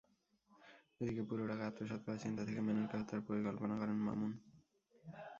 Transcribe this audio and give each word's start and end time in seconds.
এদিকে 1.01 1.23
পুরো 1.29 1.43
টাকা 1.47 1.63
আত্মসাৎ 1.65 2.01
করার 2.05 2.21
চিন্তা 2.23 2.41
থেকে 2.47 2.61
মেননকে 2.61 2.95
হত্যার 2.99 3.21
পরিকল্পনা 3.27 3.75
করেন 3.81 3.97
মামুন। 4.07 4.31